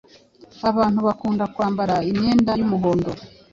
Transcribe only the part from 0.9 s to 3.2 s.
bakunda kwambara imyenda y’umuhondo